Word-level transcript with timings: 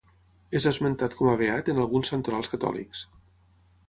És 0.59 0.65
esmentat 0.69 1.17
com 1.19 1.29
a 1.33 1.35
beat 1.41 1.69
en 1.73 1.81
alguns 1.83 2.09
santorals 2.13 2.49
catòlics. 2.55 3.05